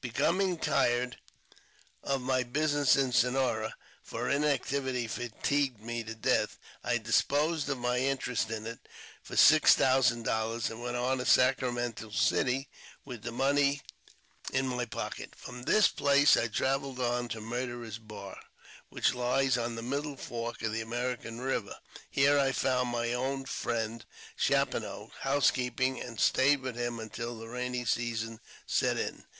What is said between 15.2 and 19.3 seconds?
From this place I travelled on to Murderer's Bar, which